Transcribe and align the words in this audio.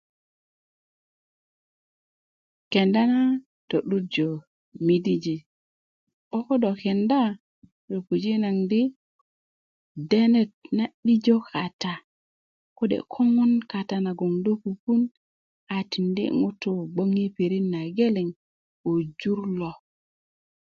kenda 2.71 3.01
na 3.13 3.21
to'durjö 3.69 4.29
midiji 4.85 5.37
'böŋ 6.27 6.41
ko 6.47 6.53
do 6.63 6.71
kenda 6.81 7.21
do 7.89 7.97
puji 8.07 8.33
naŋ 8.43 8.57
di 8.71 8.81
denet 10.11 10.51
na 10.77 10.85
'bijö 11.03 11.35
kata 11.49 11.93
kode' 12.77 13.05
koŋon 13.13 13.51
kata 13.71 13.95
naŋ 14.05 14.15
do 14.45 14.51
pupuun 14.61 15.01
a 15.75 15.77
tindi 15.91 16.25
ŋutu 16.41 16.69
yi 16.77 16.85
gboŋ 16.93 17.09
yi 17.19 17.27
pirit 17.35 17.65
na 17.73 17.79
geleŋ 17.97 18.27
ko 18.81 18.89
jur 19.19 19.39
lo 19.59 19.71